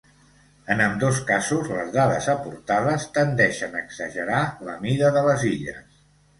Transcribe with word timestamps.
En 0.75 0.79
ambdós 0.85 1.19
casos 1.27 1.69
les 1.73 1.91
dades 1.97 2.31
aportades 2.33 3.07
tendeixen 3.19 3.79
a 3.79 3.85
exagerar 3.85 4.43
la 4.71 4.81
mida 4.89 5.15
de 5.21 5.27
les 5.33 5.49
illes. 5.55 5.89